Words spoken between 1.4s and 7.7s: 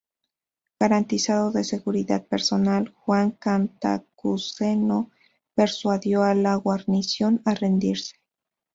su seguridad personal, Juan Cantacuceno persuadió a la guarnición a